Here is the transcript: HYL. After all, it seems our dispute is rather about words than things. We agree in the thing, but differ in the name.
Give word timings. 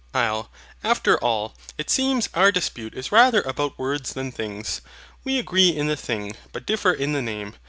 HYL. 0.15 0.47
After 0.83 1.15
all, 1.19 1.53
it 1.77 1.91
seems 1.91 2.27
our 2.33 2.51
dispute 2.51 2.95
is 2.95 3.11
rather 3.11 3.41
about 3.43 3.77
words 3.77 4.13
than 4.15 4.31
things. 4.31 4.81
We 5.23 5.37
agree 5.37 5.69
in 5.69 5.85
the 5.85 5.95
thing, 5.95 6.35
but 6.51 6.65
differ 6.65 6.91
in 6.91 7.13
the 7.13 7.21
name. 7.21 7.53